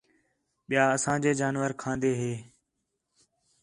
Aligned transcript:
ٻِیا 0.67 0.83
اسانجے 0.95 1.31
جانور 1.39 1.71
کھان٘دا 1.81 2.11
ہِے 2.19 2.33